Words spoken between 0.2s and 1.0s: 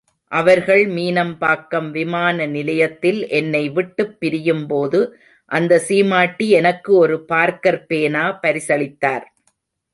அவர்கள்